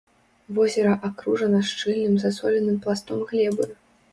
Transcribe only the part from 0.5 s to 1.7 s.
Возера акружана